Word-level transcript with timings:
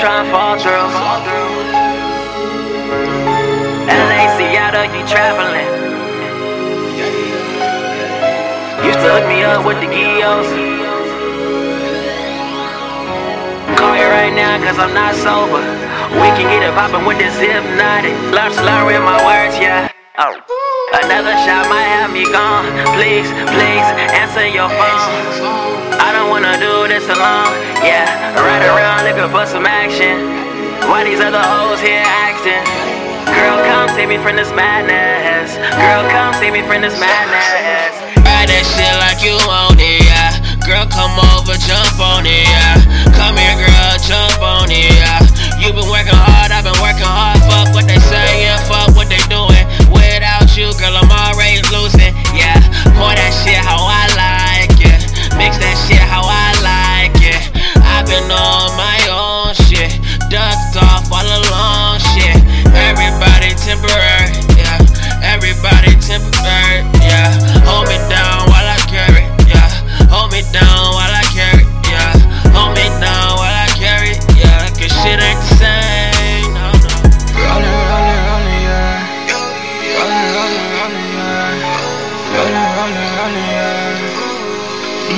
trying 0.00 0.24
to 0.24 0.32
fall 0.32 0.56
through. 0.56 0.88
LA, 3.84 4.20
Seattle, 4.40 4.88
you 4.96 5.04
traveling. 5.04 5.68
Used 8.80 9.00
to 9.04 9.08
hook 9.12 9.28
me 9.28 9.44
up 9.44 9.66
with 9.66 9.76
the 9.84 9.90
guillos. 9.92 10.48
Call 13.76 13.94
you 13.96 14.08
right 14.08 14.32
now, 14.32 14.56
cause 14.64 14.78
I'm 14.78 14.94
not 14.94 15.14
sober. 15.14 15.60
We 16.16 16.28
can 16.32 16.48
get 16.48 16.64
it 16.64 16.72
poppin' 16.72 17.04
with 17.04 17.18
this 17.18 17.36
Hpnotiq. 17.36 18.32
Love 18.32 18.54
slurring 18.54 19.04
my 19.04 19.20
words, 19.20 19.56
yeah. 19.60 19.92
Oh. 20.16 20.32
Another 21.04 21.36
shot 21.44 21.68
might 21.68 21.92
have 21.92 22.10
me 22.10 22.24
gone. 22.24 22.64
Please, 22.96 23.28
please 23.52 23.86
answer 24.16 24.48
your 24.48 24.68
phone. 24.68 25.60
I 26.00 26.08
don't 26.16 26.30
wanna 26.30 26.56
do 26.56 26.88
this 26.88 27.04
alone. 27.04 27.52
Yeah, 27.84 28.08
right 28.40 28.64
around 28.64 28.99
for 29.28 29.44
some 29.44 29.66
action. 29.66 30.16
Why 30.88 31.04
these 31.04 31.20
other 31.20 31.42
hoes 31.42 31.80
here 31.80 32.00
acting? 32.00 32.64
Girl, 33.28 33.60
come 33.68 33.88
save 33.92 34.08
me 34.08 34.16
from 34.16 34.36
this 34.36 34.48
madness. 34.52 35.60
Girl, 35.76 36.08
come 36.08 36.32
save 36.40 36.54
me 36.56 36.62
from 36.64 36.80
this 36.80 36.96
madness. 36.96 38.00
Ride 38.24 38.48
that 38.48 38.64
shit 38.64 38.94
like 39.04 39.20
you 39.20 39.36
want 39.44 39.76
it, 39.76 40.00
yeah. 40.08 40.40
Girl, 40.64 40.88
come 40.88 41.12
over, 41.36 41.52
jump 41.68 42.00
on 42.00 42.24
it, 42.24 42.48
yeah. 42.48 42.59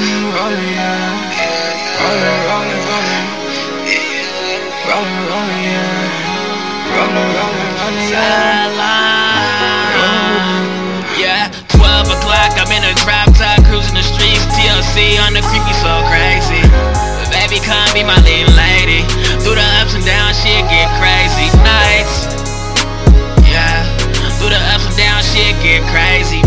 Mm, 0.00 0.32
rollin', 0.32 0.64
yeah. 0.72 1.12
Rollin', 2.00 2.40
rollin', 2.48 2.80
rollin'. 2.88 3.26
Rollin', 4.88 5.24
rollin', 5.28 5.60
yeah. 5.60 6.96
Rollin', 6.96 7.28
rollin', 7.36 7.68
rollin', 7.76 8.08
yeah. 8.08 8.64
Yeah, 11.20 11.52
12 11.68 12.16
o'clock, 12.16 12.56
I'm 12.56 12.72
in 12.72 12.80
a 12.88 12.96
drop 13.04 13.28
top, 13.36 13.60
cruising 13.68 13.92
the 13.92 14.00
streets, 14.00 14.40
TLC 14.56 15.20
on 15.20 15.36
the 15.36 15.44
creepy, 15.44 15.74
so 15.84 15.92
crazy. 16.08 16.64
Baby, 17.28 17.60
come 17.60 17.84
be 17.92 18.00
my 18.00 18.16
leading 18.24 18.56
lady. 18.56 19.04
Through 19.44 19.60
the 19.60 19.68
ups 19.84 19.92
and 19.92 20.04
downs, 20.08 20.40
shit 20.40 20.64
get 20.72 20.88
crazy. 20.96 21.52
Nights, 21.60 22.24
yeah. 23.52 23.84
Through 24.40 24.56
the 24.56 24.62
ups 24.72 24.88
and 24.88 24.96
downs, 24.96 25.28
shit 25.28 25.52
get 25.60 25.84
crazy. 25.92 26.40